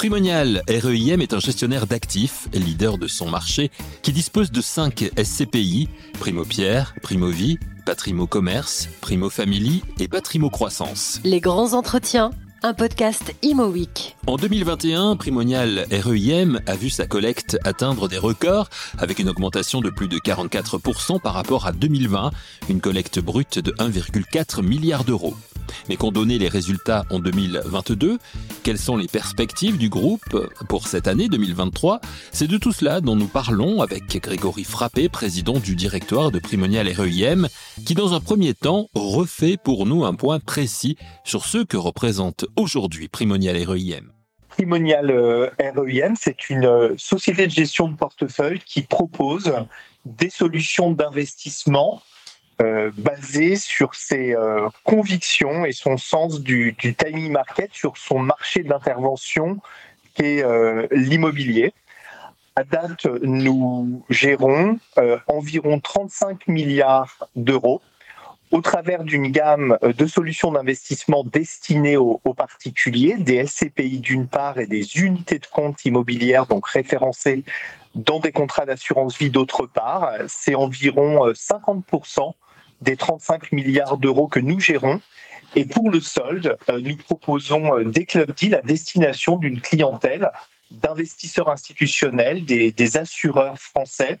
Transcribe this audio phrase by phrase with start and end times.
[0.00, 3.70] Primonial REIM est un gestionnaire d'actifs, leader de son marché,
[4.00, 10.48] qui dispose de 5 SCPI, Primo Pierre, Primo Vie, Patrimo Commerce, Primo Family et Patrimo
[10.48, 11.20] Croissance.
[11.22, 12.30] Les grands entretiens,
[12.62, 14.16] un podcast Imo Week.
[14.26, 19.90] En 2021, Primonial REIM a vu sa collecte atteindre des records avec une augmentation de
[19.90, 22.30] plus de 44% par rapport à 2020,
[22.70, 25.36] une collecte brute de 1,4 milliard d'euros.
[25.88, 28.18] Mais qu'ont donné les résultats en 2022
[28.62, 32.00] Quelles sont les perspectives du groupe pour cette année 2023
[32.32, 36.88] C'est de tout cela dont nous parlons avec Grégory Frappé, président du directoire de Primonial
[36.88, 37.48] REIM,
[37.84, 42.46] qui dans un premier temps refait pour nous un point précis sur ce que représente
[42.56, 44.12] aujourd'hui Primonial REIM.
[44.48, 49.52] Primonial euh, REIM, c'est une euh, société de gestion de portefeuille qui propose
[50.04, 52.02] des solutions d'investissement
[52.60, 58.18] euh, basé sur ses euh, convictions et son sens du, du, timing market sur son
[58.18, 59.60] marché d'intervention
[60.14, 61.72] qui est euh, l'immobilier.
[62.56, 64.78] À date, nous gérons
[65.26, 67.80] environ 35 milliards d'euros
[68.50, 74.58] au travers d'une gamme de solutions d'investissement destinées aux, aux, particuliers, des SCPI d'une part
[74.58, 77.44] et des unités de compte immobilières donc référencées
[77.94, 80.12] dans des contrats d'assurance vie d'autre part.
[80.28, 82.34] C'est environ 50%
[82.80, 85.00] des 35 milliards d'euros que nous gérons.
[85.56, 90.30] Et pour le solde, euh, nous proposons euh, des clubs deals à destination d'une clientèle
[90.70, 94.20] d'investisseurs institutionnels, des, des, assureurs français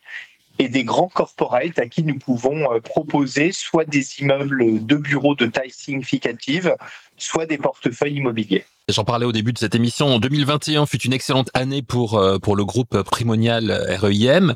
[0.60, 5.34] et des grands corporates à qui nous pouvons euh, proposer soit des immeubles de bureaux
[5.34, 6.76] de taille significative,
[7.16, 8.66] soit des portefeuilles immobiliers.
[8.86, 10.18] J'en parlais au début de cette émission.
[10.18, 14.54] 2021 fut une excellente année pour euh, pour le groupe Primonial REIM.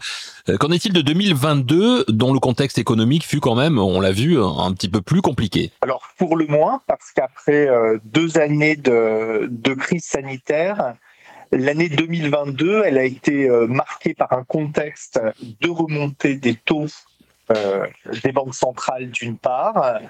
[0.50, 4.38] Euh, qu'en est-il de 2022, dont le contexte économique fut quand même, on l'a vu,
[4.38, 5.70] un petit peu plus compliqué?
[5.80, 7.66] Alors pour le moins, parce qu'après
[8.04, 10.96] deux années de, de crise sanitaire,
[11.56, 15.20] L'année 2022, elle a été marquée par un contexte
[15.60, 16.86] de remontée des taux
[17.50, 17.86] euh,
[18.22, 20.00] des banques centrales d'une part,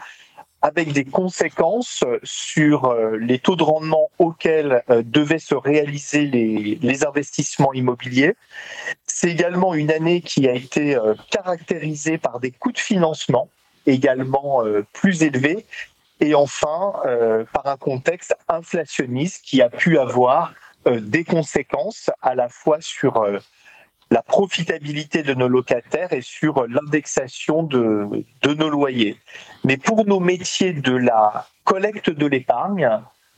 [0.63, 7.05] avec des conséquences sur euh, les taux de rendement auxquels euh, devaient se réaliser les,
[7.05, 8.37] investissements immobiliers.
[9.05, 10.97] C'est également une année qui a été
[11.31, 13.49] caractérisée par des coûts de financement
[13.87, 15.67] également plus élevés
[16.21, 16.93] et enfin
[17.53, 23.19] par un contexte inflationniste qui a pu avoir euh, des conséquences à la fois sur
[23.19, 23.39] euh,
[24.11, 29.17] la profitabilité de nos locataires et sur l'indexation de, nos loyers.
[29.65, 32.89] Mais pour nos métiers de la collecte de l'épargne,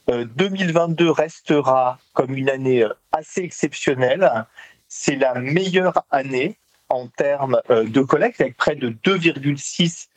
[0.09, 4.47] 2022 euh, restera comme une année assez exceptionnelle.
[4.89, 6.57] C'est la meilleure année
[6.89, 10.16] en termes de collecte avec près de 2,6 euh,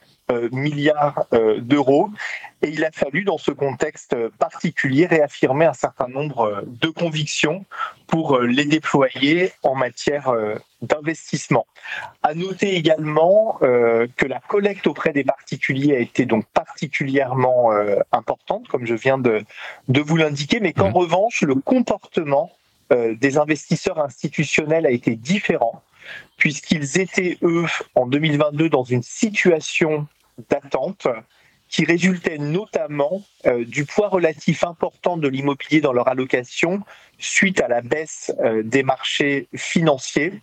[0.51, 2.09] milliards euh, d'euros.
[2.62, 7.66] Et il a fallu, dans ce contexte particulier, réaffirmer un certain nombre euh, de convictions
[8.07, 10.34] pour les déployer en matière
[10.81, 11.68] d'investissement.
[12.23, 17.72] À noter également que la collecte auprès des particuliers a été donc particulièrement
[18.12, 19.44] importante, comme je viens de,
[19.89, 20.97] de vous l'indiquer, mais qu'en mmh.
[20.97, 22.51] revanche, le comportement
[22.89, 25.84] des investisseurs institutionnels a été différent
[26.38, 30.07] puisqu'ils étaient, eux, en 2022, dans une situation
[30.50, 31.07] d'attente
[31.69, 36.81] qui résultait notamment euh, du poids relatif important de l'immobilier dans leur allocation
[37.19, 40.33] suite à la baisse euh, des marchés financiers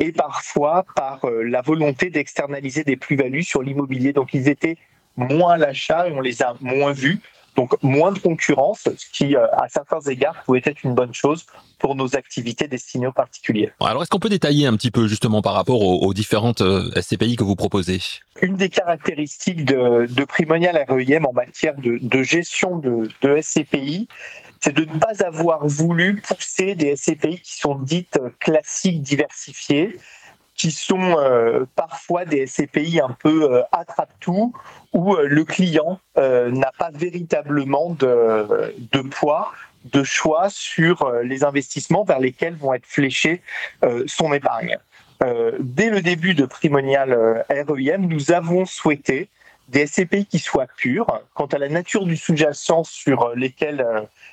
[0.00, 4.12] et parfois par euh, la volonté d'externaliser des plus-values sur l'immobilier.
[4.12, 4.76] Donc ils étaient
[5.16, 7.20] moins à l'achat et on les a moins vus.
[7.56, 11.46] Donc moins de concurrence, ce qui, euh, à certains égards, pouvait être une bonne chose
[11.78, 13.72] pour nos activités destinées aux particuliers.
[13.80, 17.36] Alors est-ce qu'on peut détailler un petit peu justement par rapport aux, différentes euh, SCPI
[17.36, 18.00] que vous proposez?
[18.42, 24.08] Une des caractéristiques de, de Primonial REIM en matière de, de gestion de, de SCPI,
[24.60, 29.96] c'est de ne pas avoir voulu pousser des SCPI qui sont dites classiques diversifiées,
[30.56, 34.54] qui sont euh, parfois des SCPI un peu euh, attrape-tout,
[34.92, 39.52] où euh, le client euh, n'a pas véritablement de, de, poids,
[39.84, 43.40] de choix sur les investissements vers lesquels vont être fléchés
[44.06, 44.78] son épargne.
[45.60, 49.28] dès le début de Primonial REM, nous avons souhaité
[49.68, 53.86] des SCPI qui soient purs quant à la nature du sous-jacent sur lesquels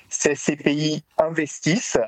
[0.08, 1.98] ces SCPI investissent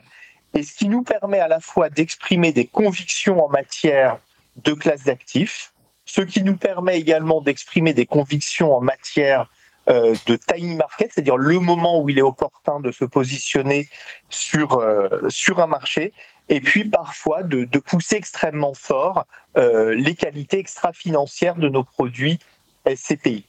[0.56, 4.18] et ce qui nous permet à la fois d'exprimer des convictions en matière
[4.56, 5.72] de classe d'actifs,
[6.06, 9.50] ce qui nous permet également d'exprimer des convictions en matière
[9.90, 13.88] euh, de timing market, c'est-à-dire le moment où il est opportun de se positionner
[14.30, 16.14] sur, euh, sur un marché,
[16.48, 19.26] et puis parfois de, pousser extrêmement fort
[19.58, 22.38] euh, les qualités extra-financières de nos produits
[22.86, 23.44] SCPI.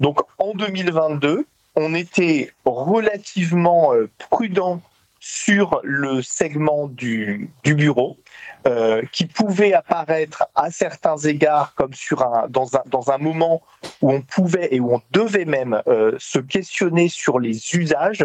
[0.00, 3.92] Donc en 2022, on était relativement
[4.30, 4.80] prudent
[5.28, 8.16] sur le segment du, bureau,
[8.64, 13.60] euh, qui pouvait apparaître à certains égards comme sur un, dans, un, dans un moment
[14.02, 18.24] où on pouvait et où on devait même euh, se questionner sur les usages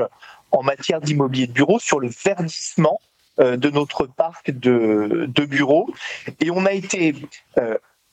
[0.52, 3.02] en matière d'immobilier de bureau, sur le verdissement
[3.40, 5.90] euh, de notre parc de, de, bureaux.
[6.40, 7.16] Et on a été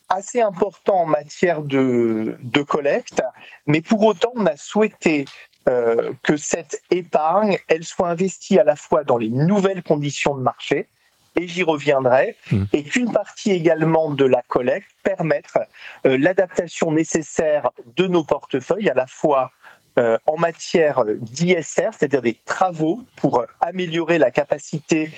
[0.09, 3.23] assez important en matière de, de collecte,
[3.67, 5.27] mais pour autant, on a souhaité
[5.69, 10.43] euh, que cette épargne, elle soit investie à la fois dans les nouvelles conditions de
[10.43, 10.89] marché,
[11.37, 12.65] et j'y reviendrai, hmm.
[12.73, 15.59] et qu'une partie également de la collecte permettre
[16.07, 19.53] euh, l'adaptation nécessaire de nos portefeuilles, à la fois
[19.99, 25.11] euh, en matière d'ISR, c'est-à-dire des travaux pour améliorer la capacité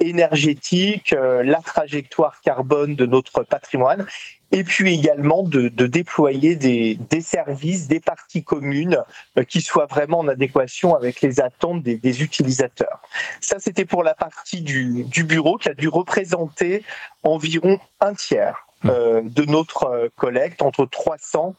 [0.00, 4.06] énergétique, la trajectoire carbone de notre patrimoine,
[4.52, 9.02] et puis également de, de déployer des, des, services, des parties communes
[9.38, 13.00] euh, qui soient vraiment en adéquation avec les attentes des, des utilisateurs.
[13.40, 16.82] Ça, c'était pour la partie du, du, bureau qui a dû représenter
[17.22, 21.54] environ un tiers euh, de notre euh, collecte, entre 300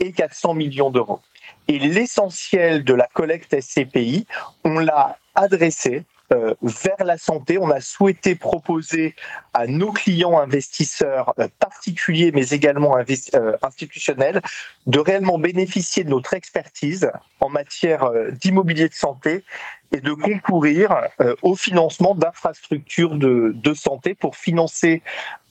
[0.00, 1.20] et 400 millions d'euros.
[1.68, 4.26] Et l'essentiel de la collecte SCPI,
[4.64, 7.58] on l'a adressé euh, vers la santé.
[7.58, 9.14] On a souhaité proposer
[9.54, 14.40] à nos clients investisseurs euh, particuliers, mais également euh, institutionnels,
[14.86, 17.10] de réellement bénéficier de notre expertise
[17.40, 19.44] en matière d'immobilier de santé
[19.90, 21.08] et de concourir
[21.42, 25.02] au financement d'infrastructures de, de, santé pour financer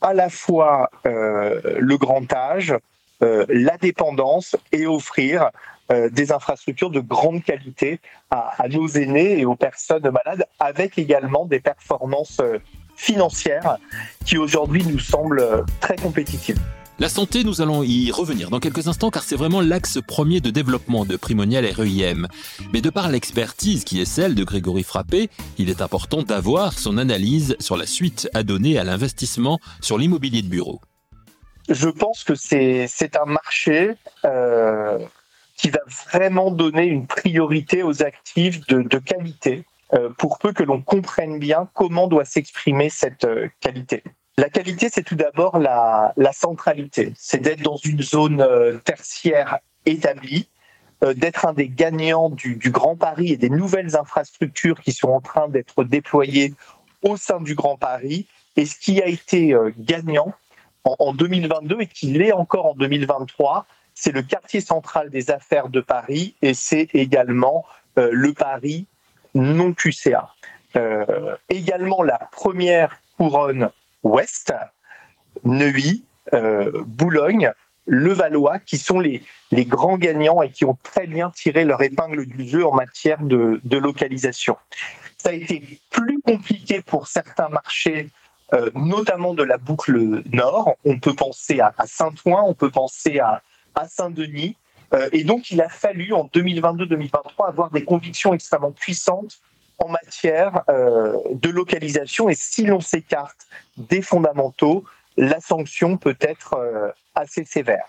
[0.02, 2.74] à la fois le grand âge,
[3.20, 5.52] la dépendance et offrir
[5.92, 8.00] euh, des infrastructures de grande qualité
[8.30, 12.60] à, nos aînés et aux personnes malades, avec également des performances euh,
[12.96, 13.78] financières
[14.26, 16.60] qui aujourd'hui nous semblent euh, très compétitives.
[17.00, 20.50] La santé, nous allons y revenir dans quelques instants car c'est vraiment l'axe premier de
[20.50, 22.28] développement de Primonial REIM.
[22.74, 26.98] Mais de par l'expertise qui est celle de Grégory Frappé, il est important d'avoir son
[26.98, 30.80] analyse sur la suite à donner à l'investissement sur l'immobilier de bureau.
[31.70, 33.96] Je pense que c'est un marché
[35.62, 35.82] qui va
[36.12, 39.64] vraiment donner une priorité aux actifs de, qualité
[39.94, 44.04] euh, pour peu que l'on comprenne bien comment doit s'exprimer cette euh, qualité.
[44.38, 50.50] La qualité, c'est tout d'abord la, centralité, c'est d'être dans une zone euh, tertiaire établie,
[51.16, 55.48] d'être un des gagnants du, Grand Paris et des nouvelles infrastructures qui sont en train
[55.48, 56.54] d'être déployées
[57.02, 58.28] au sein du Grand Paris.
[58.56, 60.32] Et ce qui a été gagnant
[60.84, 63.66] en 2022 et qui l'est encore en 2023,
[64.02, 67.66] c'est le quartier central des affaires de Paris et c'est également
[68.00, 68.88] euh, le Paris
[69.36, 70.34] non QCA.
[70.76, 73.70] Euh, également la première couronne
[74.02, 74.56] ouest,
[75.44, 76.04] Neuilly,
[76.34, 77.52] euh, Boulogne,
[77.86, 79.22] Levallois, qui sont les,
[79.52, 83.22] les grands gagnants et qui ont très bien tiré leur épingle du jeu en matière
[83.22, 84.58] de, localisation.
[85.20, 88.10] Ça a été plus compliqué pour certains marchés
[88.76, 90.76] notamment de la boucle nord.
[90.84, 93.42] On peut penser à Saint-Ouen, on peut penser à,
[93.76, 94.56] à Saint-Denis.
[94.94, 99.40] Euh, et donc, il a fallu en 2022-2023 avoir des convictions extrêmement puissantes
[99.80, 102.30] en matière euh, de localisation.
[102.30, 103.48] Et si l'on s'écarte
[103.78, 104.84] des fondamentaux,
[105.18, 107.86] la sanction peut être euh, assez sévère.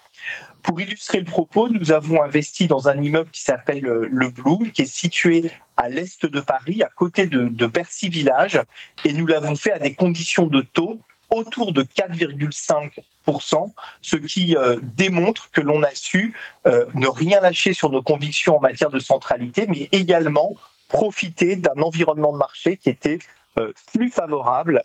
[0.62, 4.82] Pour illustrer le propos, nous avons investi dans un immeuble qui s'appelle le Bloom, qui
[4.82, 8.60] est situé à l'est de Paris, à côté de, de Bercy Village,
[9.04, 11.00] et nous l'avons fait à des conditions de taux
[11.32, 16.34] autour de 4,5%, ce qui euh, démontre que l'on a su
[16.66, 20.54] euh, ne rien lâcher sur nos convictions en matière de centralité, mais également
[20.88, 23.18] profiter d'un environnement de marché qui était
[23.58, 24.82] euh, plus favorable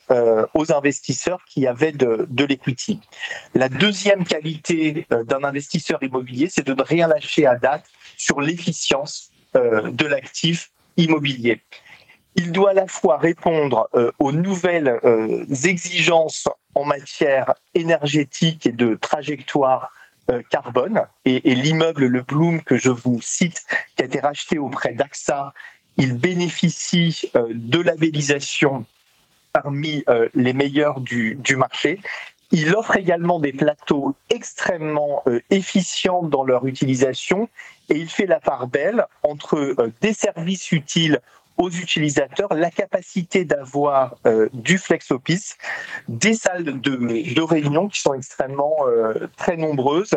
[0.53, 2.99] aux investisseurs qui avaient de, de l'equity.
[3.53, 7.85] La deuxième qualité d'un investisseur immobilier, c'est de ne rien lâcher à date
[8.17, 11.61] sur l'efficience de l'actif immobilier
[12.37, 18.71] il doit à la fois répondre euh, aux nouvelles euh, exigences en matière énergétique et
[18.71, 19.91] de trajectoire
[20.29, 21.01] euh, carbone.
[21.25, 23.65] Et, l'immeuble Le Bloom que je vous cite,
[23.95, 25.53] qui a été racheté auprès d'AXA,
[25.97, 28.85] il bénéficie de labellisation
[29.51, 31.99] parmi les meilleurs du, du, marché.
[32.51, 37.49] Il offre également des plateaux extrêmement efficients dans leur utilisation
[37.89, 41.19] et il fait la part belle entre des services utiles
[41.57, 45.57] aux utilisateurs la capacité d'avoir euh, du flex office,
[46.07, 50.15] des salles de, de réunion qui sont extrêmement euh, très nombreuses.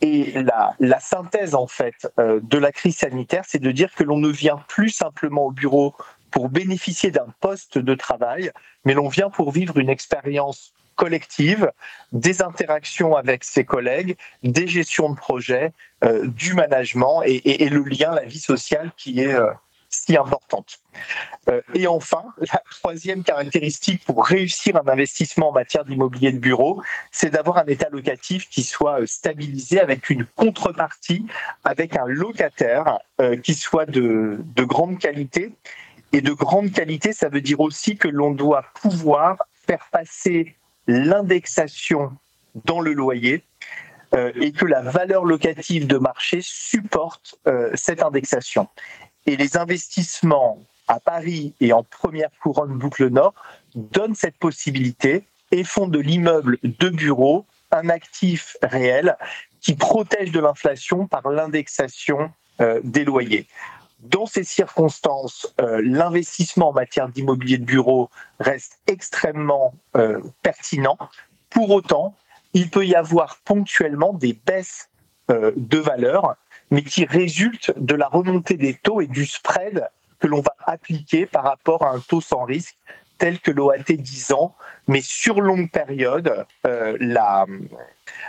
[0.00, 4.04] Et la, la synthèse en fait euh, de la crise sanitaire, c'est de dire que
[4.04, 5.94] l'on ne vient plus simplement au bureau
[6.30, 8.50] pour bénéficier d'un poste de travail,
[8.84, 11.70] mais l'on vient pour vivre une expérience collective,
[12.12, 15.72] des interactions avec ses collègues, des gestions de projet,
[16.04, 19.50] euh, du management et, le lien, la vie sociale qui est euh,
[20.10, 20.80] importante.
[21.48, 26.82] Euh, et enfin, la troisième caractéristique pour réussir un investissement en matière d'immobilier de bureau,
[27.10, 31.26] c'est d'avoir un état locatif qui soit stabilisé avec une contrepartie,
[31.64, 32.98] avec un locataire
[33.42, 35.52] qui soit de, de grande qualité.
[36.12, 40.54] Et de grande qualité, ça veut dire aussi que l'on doit pouvoir faire passer
[40.86, 42.12] l'indexation
[42.64, 43.42] dans le loyer
[44.14, 48.68] euh, et que la valeur locative de marché supporte euh, cette indexation.
[49.26, 53.34] Et les investissements à Paris et en première couronne boucle nord
[53.74, 59.16] donnent cette possibilité et font de l'immeuble de bureau un actif réel
[59.60, 63.46] qui protège de l'inflation par l'indexation euh, des loyers.
[64.00, 70.98] Dans ces circonstances, euh, l'investissement en matière d'immobilier de bureau reste extrêmement euh, pertinent.
[71.50, 72.14] Pour autant,
[72.52, 74.88] il peut y avoir ponctuellement des baisses
[75.30, 76.36] de valeur,
[76.70, 79.88] mais qui résultent de la remontée des taux et du spread
[80.20, 82.76] que l'on va appliquer par rapport à un taux sans risque
[83.18, 84.56] tel que l'OAT 10 ans,
[84.88, 87.46] mais sur longue période, la,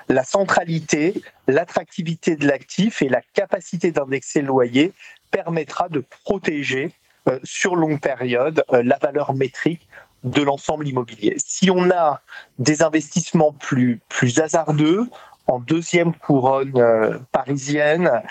[0.10, 4.94] la centralité, l'attractivité de l'actif et la capacité d'indexer le loyer
[5.32, 6.92] permettra de protéger
[7.28, 9.88] euh, sur longue période euh, la valeur métrique
[10.24, 11.36] de l'ensemble immobilier.
[11.38, 12.22] Si on a
[12.60, 15.08] des investissements plus, plus hasardeux
[15.48, 18.24] en deuxième couronne euh, parisienne,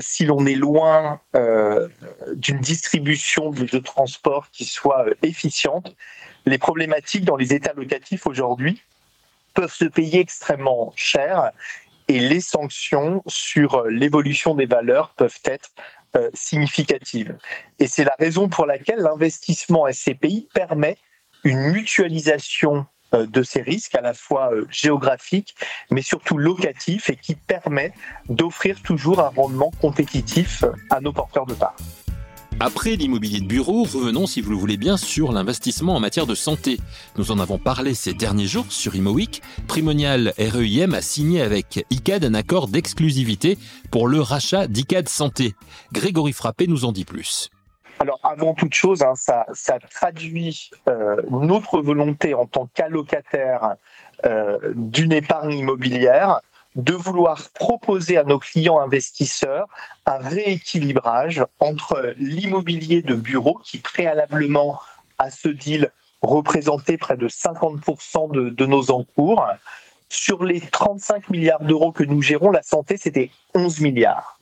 [0.00, 1.20] si l'on est loin
[2.36, 5.94] d'une distribution de, transport qui soit efficiente,
[6.46, 8.82] les problématiques dans les états locatifs aujourd'hui
[9.52, 11.52] peuvent se payer extrêmement cher
[12.08, 15.70] et les sanctions sur l'évolution des valeurs peuvent être
[16.14, 17.38] euh, significative.
[17.78, 20.98] Et c'est la raison pour laquelle l'investissement SCPI permet
[21.42, 25.54] une mutualisation euh, de ces risques, à la fois euh, géographiques,
[25.90, 27.92] mais surtout locatifs, et qui permet
[28.28, 31.76] d'offrir toujours un rendement compétitif à nos porteurs de parts.
[32.60, 36.34] Après l'immobilier de bureau, revenons si vous le voulez bien sur l'investissement en matière de
[36.34, 36.78] santé.
[37.16, 39.42] Nous en avons parlé ces derniers jours sur ImoWeek.
[39.66, 43.58] Primonial REIM a signé avec ICAD un accord d'exclusivité
[43.90, 45.54] pour le rachat d'ICAD Santé.
[45.92, 47.50] Grégory Frappé nous en dit plus.
[48.02, 53.76] Alors avant toute chose, hein, ça, traduit euh, notre volonté en tant qu'allocataire
[54.24, 56.40] euh, d'une épargne immobilière
[56.74, 59.68] de vouloir proposer à nos clients investisseurs
[60.04, 64.80] un rééquilibrage entre l'immobilier de bureau qui préalablement
[65.18, 65.92] à ce deal
[66.22, 69.46] représentait près de 50% de, de, nos encours.
[70.08, 74.40] Sur les 35 milliards d'euros que nous gérons, la santé, c'était 11 milliards.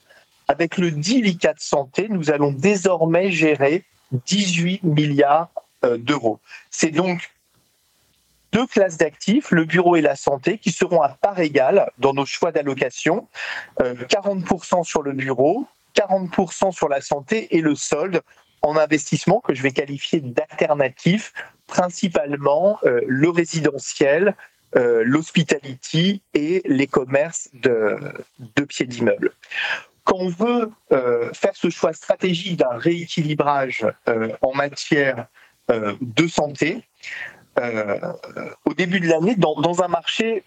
[0.50, 5.50] Avec le deal ICAT Santé, nous allons désormais gérer 18 milliards
[5.84, 6.40] euh, d'euros.
[6.72, 7.30] C'est donc
[8.50, 12.26] deux classes d'actifs, le bureau et la santé, qui seront à part égale dans nos
[12.26, 13.28] choix d'allocation.
[13.78, 18.20] 40% euh, sur le bureau, 40% sur la santé et le solde
[18.62, 21.32] en investissement que je vais qualifier d'alternatif,
[21.68, 24.34] principalement euh, le résidentiel,
[24.74, 27.96] euh, l'hospitality et les commerces de,
[28.56, 29.32] de pieds d'immeuble.
[30.04, 30.70] Quand on veut
[31.32, 33.86] faire ce choix stratégique d'un rééquilibrage
[34.42, 35.26] en matière
[35.68, 36.82] de santé,
[37.58, 37.98] euh,
[38.64, 40.44] au début de l'année dans, un marché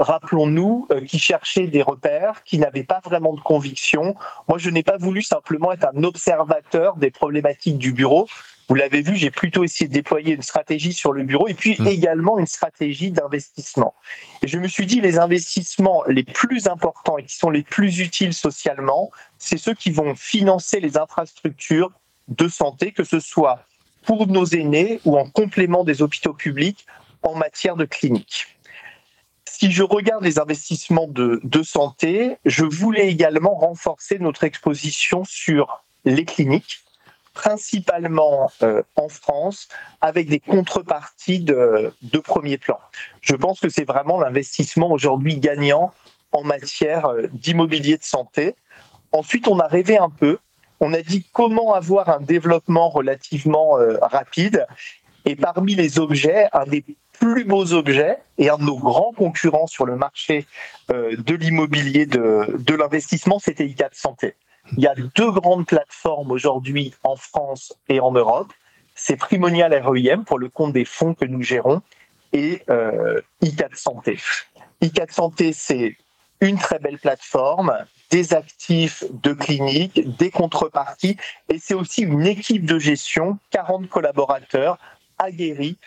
[0.00, 4.14] rappelons-nous, euh, qui cherchait des repères, qui n'avait pas vraiment de conviction.
[4.48, 8.26] Moi, je n'ai pas voulu simplement être un observateur des problématiques du bureau.
[8.68, 11.76] Vous l'avez vu, j'ai plutôt essayé de déployer une stratégie sur le bureau et puis
[11.78, 11.86] mmh.
[11.88, 13.94] également une stratégie d'investissement.
[14.42, 17.98] Et je me suis dit, les investissements les plus importants et qui sont les plus
[17.98, 21.90] utiles socialement, c'est ceux qui vont financer les infrastructures
[22.28, 23.64] de santé, que ce soit
[24.04, 26.86] pour nos aînés ou en complément des hôpitaux publics
[27.22, 28.46] en matière de clinique.
[29.52, 36.24] Si je regarde les investissements de, santé, je voulais également renforcer notre exposition sur les
[36.24, 36.84] cliniques,
[37.34, 39.68] principalement euh, en France,
[40.00, 41.92] avec des contreparties de,
[42.24, 42.78] premier plan.
[43.22, 45.92] Je pense que c'est vraiment l'investissement aujourd'hui gagnant
[46.30, 48.54] en matière euh, d'immobilier de santé.
[49.10, 50.38] Ensuite, on a rêvé un peu
[50.82, 54.66] on a dit comment avoir un développement relativement euh, rapide.
[55.26, 56.82] Et parmi les objets, un des
[57.20, 60.46] plus beaux objets et un de nos grands concurrents sur le marché
[60.90, 64.34] euh, de l'immobilier de, de l'investissement, c'était ICAD Santé.
[64.76, 68.52] Il y a deux grandes plateformes aujourd'hui en France et en Europe.
[68.94, 71.82] C'est Primonial REIM pour le compte des fonds que nous gérons
[72.32, 74.18] et euh, ICAD Santé.
[74.80, 75.96] ICAD Santé, c'est
[76.40, 77.76] une très belle plateforme
[78.10, 81.16] des actifs de clinique, des contreparties,
[81.48, 84.78] et c'est aussi une équipe de gestion, 40 collaborateurs,
[85.20, 85.78] aguerris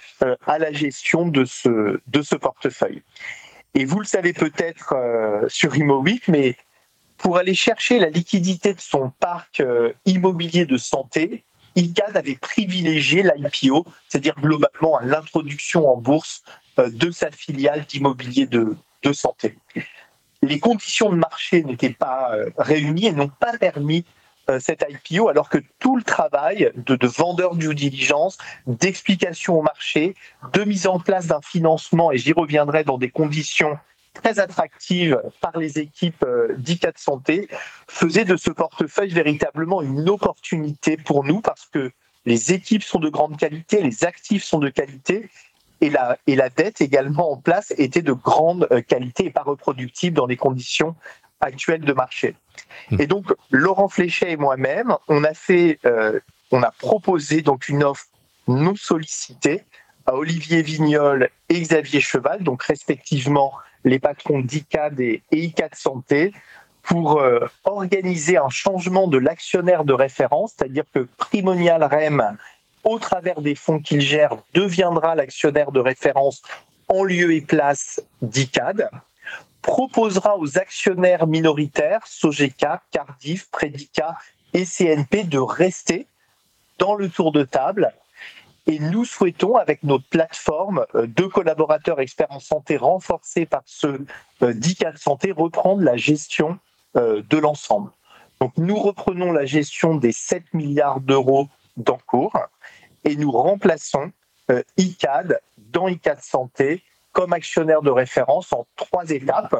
[0.48, 3.02] à la gestion de ce, de ce portefeuille.
[3.76, 4.96] Et vous le savez peut-être
[5.48, 6.56] sur ImoWeek, mais
[7.18, 9.64] pour aller chercher la liquidité de son parc
[10.06, 11.44] immobilier de santé,
[11.76, 16.44] ICAD avait privilégié l'IPO, c'est-à-dire globalement l'introduction en bourse
[16.78, 19.56] de sa filiale d'immobilier de, de santé.
[20.44, 24.23] Les conditions de marché n'étaient pas réunies et n'ont pas permis euh,
[24.60, 30.16] cette IPO, alors que tout le travail de, de vendeur due diligence, d'explication au marché,
[30.54, 33.78] de mise en place d'un financement, et j'y reviendrai dans des conditions
[34.14, 37.48] très attractives par les équipes euh, d'ICAT Santé,
[37.88, 41.92] faisait de ce portefeuille véritablement une opportunité pour nous parce que
[42.26, 45.30] les équipes sont de grande qualité, les actifs sont de qualité
[45.82, 49.44] et la, et la dette également en place était de grande euh, qualité et pas
[49.44, 50.96] reproductible dans les conditions
[51.46, 52.36] actuelle de marché.
[52.92, 53.02] Hmm.
[53.02, 56.20] Et donc, Laurent Fléchet et moi-même, on a fait, euh,
[56.52, 58.06] on a proposé donc une offre
[58.48, 59.64] non sollicitée
[60.06, 63.54] à Olivier Vignol et Xavier Cheval, donc respectivement
[63.86, 66.34] les patrons d'ICAD et ICAD Santé,
[66.84, 72.38] pour euh, organiser un changement de l'actionnaire de référence, c'est-à-dire que Primonial REM,
[72.84, 76.42] au travers des fonds qu'il gère, deviendra l'actionnaire de référence
[76.90, 78.90] en lieu et place d'ICAD
[79.64, 84.18] proposera aux actionnaires minoritaires, Sogeca, Cardiff, Predica
[84.54, 86.06] et CNP, de rester
[86.78, 87.92] dans le tour de table.
[88.68, 94.06] Et nous souhaitons, avec notre plateforme euh, de collaborateurs experts en santé renforcés par ceux
[94.42, 96.60] euh, d'ICAD Santé, reprendre la gestion
[96.96, 97.90] euh, de l'ensemble.
[98.40, 102.38] Donc nous reprenons la gestion des 7 milliards d'euros d'encours
[103.04, 104.12] et nous remplaçons
[104.78, 109.56] ICAD dans ICAD Santé comme actionnaire de référence en trois étapes.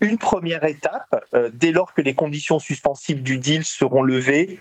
[0.00, 4.60] Une première étape, euh, dès lors que les conditions suspensives du deal seront levées,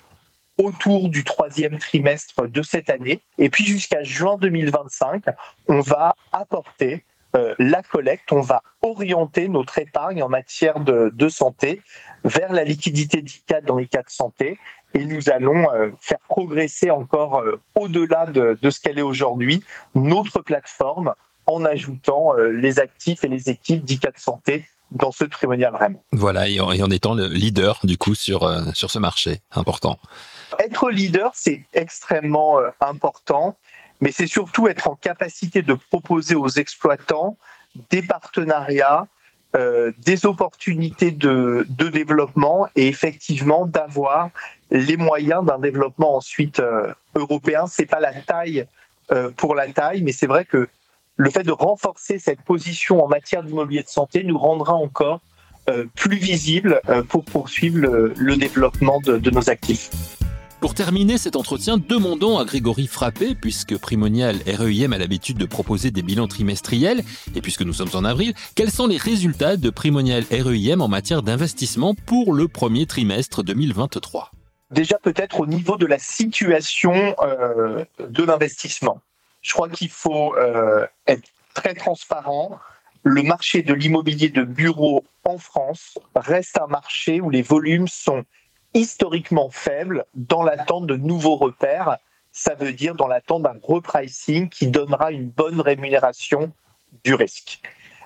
[0.57, 3.21] autour du troisième trimestre de cette année.
[3.37, 5.23] Et puis jusqu'à juin 2025,
[5.69, 7.05] on va apporter
[7.37, 11.81] euh, la collecte, on va orienter notre épargne en matière de, santé
[12.25, 14.59] vers la liquidité d'ICAD dans les cas de santé.
[14.93, 17.41] Et nous allons euh, faire progresser encore
[17.75, 19.63] au-delà de, de ce qu'elle est aujourd'hui
[19.95, 21.13] notre plateforme
[21.49, 26.03] en ajoutant euh, les actifs et les équipes d'ICAT Santé dans ce trimonial vraiment.
[26.11, 29.99] Voilà, et en, étant le leader du coup sur, euh, sur ce marché important.
[30.59, 33.57] Être leader, c'est extrêmement euh, important,
[33.99, 37.37] mais c'est surtout être en capacité de proposer aux exploitants
[37.89, 39.07] des partenariats,
[39.53, 44.29] des opportunités de, de, développement et effectivement d'avoir
[44.71, 46.61] les moyens d'un développement ensuite
[47.15, 47.65] européen.
[47.67, 48.65] C'est pas la taille
[49.37, 50.67] pour la taille, mais c'est vrai que
[51.19, 55.19] le fait de renforcer cette position en matière d'immobilier de santé nous rendra encore
[55.69, 59.89] euh, plus visible euh, pour poursuivre le, développement de, nos actifs.
[60.61, 65.91] Pour terminer cet entretien, demandons à Grégory Frappé, puisque Primonial REIM a l'habitude de proposer
[65.91, 67.03] des bilans trimestriels,
[67.35, 71.21] et puisque nous sommes en avril, quels sont les résultats de Primonial REIM en matière
[71.21, 74.31] d'investissement pour le premier trimestre 2023
[74.71, 79.01] Déjà peut-être au niveau de la situation euh, de l'investissement.
[79.41, 82.59] Je crois qu'il faut euh, être très transparent.
[83.03, 88.23] Le marché de l'immobilier de bureau en France reste un marché où les volumes sont
[88.73, 91.97] historiquement faibles dans l'attente de nouveaux repères.
[92.31, 96.51] Ça veut dire dans l'attente d'un repricing qui donnera une bonne rémunération
[97.03, 97.61] du risque.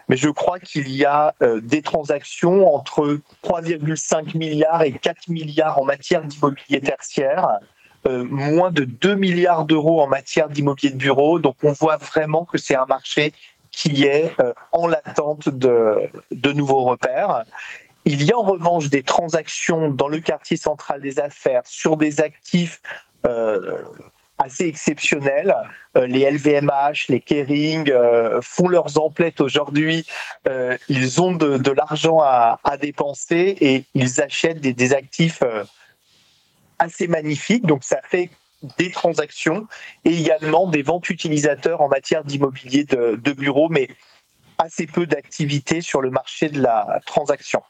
[0.09, 5.79] Mais je crois qu'il y a euh, des transactions entre 3,5 milliards et 4 milliards
[5.79, 7.59] en matière d'immobilier tertiaire
[8.05, 11.39] euh, moins de 2 milliards d'euros en matière d'immobilier de bureau.
[11.39, 13.31] Donc on voit vraiment que c'est un marché
[13.71, 16.09] qui est euh, en l'attente de,
[16.53, 17.45] nouveaux repères.
[18.03, 22.19] Il y a en revanche des transactions dans le quartier central des affaires sur des
[22.19, 22.81] actifs
[23.25, 23.81] euh,
[24.37, 25.55] assez exceptionnels.
[25.95, 27.89] les LVMH, les Kering
[28.41, 30.05] font leurs emplettes aujourd'hui.
[30.89, 35.41] ils ont de, l'argent à, dépenser et ils achètent des actifs
[36.83, 37.65] assez magnifique.
[37.65, 38.29] Donc ça fait
[38.77, 39.67] des transactions
[40.05, 43.89] et également des ventes utilisateurs en matière d'immobilier de, de bureau, mais
[44.57, 47.61] assez peu d'activité sur le marché de la transaction.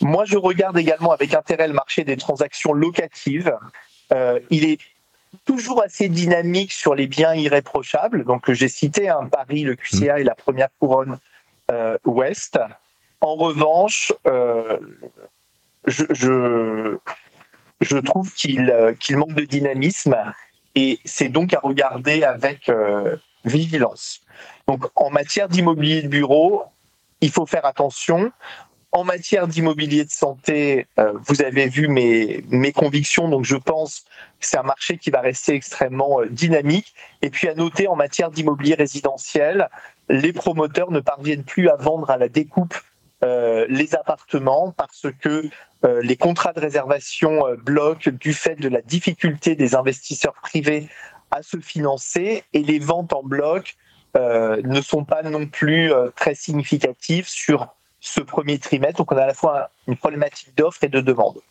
[0.00, 3.56] Moi, je regarde également avec intérêt le marché des transactions locatives.
[4.12, 4.78] Euh, il est
[5.44, 8.24] toujours assez dynamique sur les biens irréprochables.
[8.24, 11.18] Donc, j'ai cité un Paris, le QCA et la première couronne
[11.70, 12.58] euh, ouest.
[13.20, 14.78] En revanche, euh,
[15.86, 16.98] je, je,
[17.80, 20.16] je trouve euh, qu'il manque de dynamisme
[20.74, 24.20] et c'est donc à regarder avec euh, vigilance.
[24.66, 26.64] Donc en matière d'immobilier de bureau,
[27.20, 28.32] il faut faire attention.
[28.92, 34.04] En matière d'immobilier de santé, euh, vous avez vu mes, convictions, donc je pense
[34.40, 36.94] que c'est un marché qui va rester extrêmement dynamique.
[37.20, 39.68] Et puis à noter, en matière d'immobilier résidentiel,
[40.08, 42.74] les promoteurs ne parviennent plus à vendre à la découpe
[43.22, 45.48] euh, les appartements parce que
[46.02, 50.88] les contrats de réservation bloquent du fait de la difficulté des investisseurs privés
[51.30, 53.76] à se financer et les ventes en bloc
[54.14, 57.68] ne sont pas non plus très significatives sur
[58.00, 58.96] ce premier trimestre.
[58.96, 61.42] Donc on a à la fois une problématique d'offre et de demande.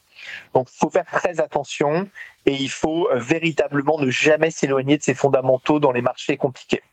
[0.54, 2.08] Donc il faut faire très attention
[2.46, 6.84] et il faut euh, véritablement ne jamais s'éloigner de ces fondamentaux dans les marchés compliqués.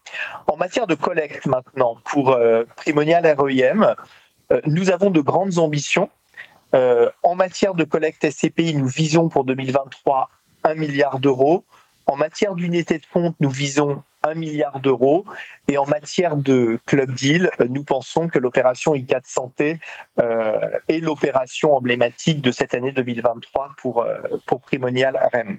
[0.46, 3.94] En matière de collecte maintenant, pour euh, Primonial REIM, euh,
[4.66, 6.10] nous avons de grandes ambitions.
[6.72, 10.28] en matière de collecte SCPI, nous visons pour 2023
[10.64, 11.64] 1 milliard d'euros.
[12.06, 15.24] En matière d'unité de compte, nous visons 1 milliard d'euros.
[15.68, 19.78] Et en matière de club deal, nous pensons que l'opération I4 Santé
[20.20, 20.58] euh,
[20.88, 25.58] est l'opération emblématique de cette année 2023 pour, euh, pour Primonial REM.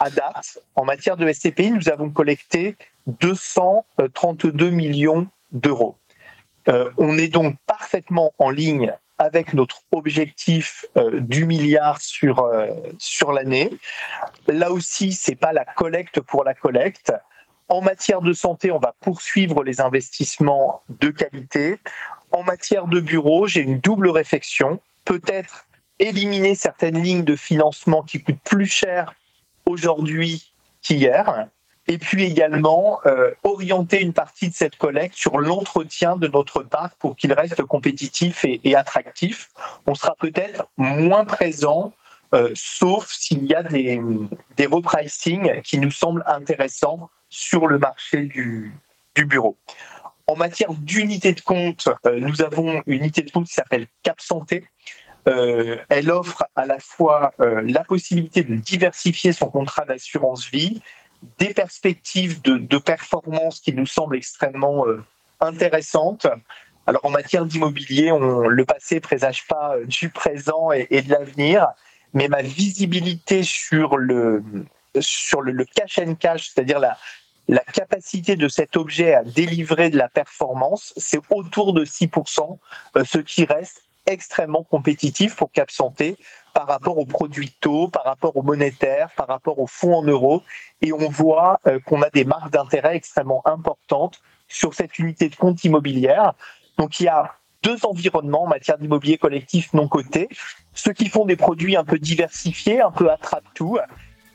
[0.00, 2.76] À date, en matière de SCPI, nous avons collecté
[3.06, 5.96] 232 millions d'euros.
[6.68, 12.68] Euh, on est donc parfaitement en ligne avec notre objectif euh, du milliard sur, euh,
[12.98, 13.70] sur l'année.
[14.46, 17.12] Là aussi, c'est pas la collecte pour la collecte.
[17.68, 21.78] En matière de santé, on va poursuivre les investissements de qualité.
[22.30, 24.80] En matière de bureau, j'ai une double réflexion.
[25.04, 25.66] Peut-être
[25.98, 29.14] éliminer certaines lignes de financement qui coûtent plus cher
[29.66, 31.48] aujourd'hui qu'hier.
[31.90, 36.94] Et puis également euh, orienter une partie de cette collecte sur l'entretien de notre parc
[36.98, 39.48] pour qu'il reste compétitif et, attractif.
[39.86, 41.94] On sera peut-être moins présent
[42.34, 44.02] euh, sauf s'il y a des,
[44.58, 48.74] des repricing qui nous semblent intéressants sur le marché du,
[49.14, 49.56] du bureau.
[50.26, 54.20] En matière d'unité de compte, euh, nous avons une unité de compte qui s'appelle Cap
[54.20, 54.66] Santé.
[55.24, 60.80] Elle offre à la fois la possibilité de diversifier son contrat d'assurance vie,
[61.38, 65.02] des perspectives de, performance qui nous semblent extrêmement euh,
[65.40, 66.26] intéressantes.
[66.86, 71.66] Alors en matière d'immobilier, le passé présage pas du présent et, de l'avenir,
[72.14, 74.42] mais ma visibilité sur le
[75.00, 76.96] sur le, cash and cash, c'est-à-dire la,
[77.48, 82.58] la capacité de cet objet à délivrer de la performance, c'est autour de 6%,
[82.96, 86.16] euh, ce qui reste extrêmement compétitif pour Cap Santé
[86.58, 90.42] par rapport aux produits taux, par rapport aux monétaires, par rapport aux fonds en euros.
[90.82, 95.36] Et on voit euh, qu'on a des marques d'intérêt extrêmement importantes sur cette unité de
[95.36, 96.32] compte immobilière.
[96.76, 100.28] Donc il y a deux environnements en matière d'immobilier collectif non coté,
[100.74, 103.78] ceux qui font des produits un peu diversifiés, un peu attrape-tout,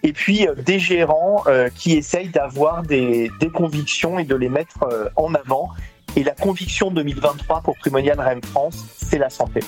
[0.03, 4.49] et puis euh, des gérants euh, qui essayent d'avoir des, des, convictions et de les
[4.49, 5.71] mettre en avant.
[6.15, 9.59] Et la conviction 2023 pour Primonial REM France, c'est la santé.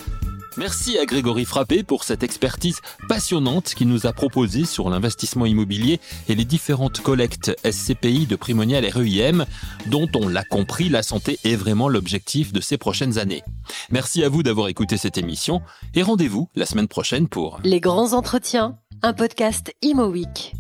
[0.58, 6.00] Merci à Grégory Frappé pour cette expertise passionnante qu'il nous a proposée sur l'investissement immobilier
[6.30, 9.46] et les différentes collectes SCPI de Primonial REIM,
[9.88, 13.44] dont on l'a compris, la santé est vraiment l'objectif de ces prochaines années.
[13.90, 15.62] Merci à vous d'avoir écouté cette émission
[15.94, 20.54] et rendez-vous la semaine prochaine pour Les grands entretiens un podcast Imo Week.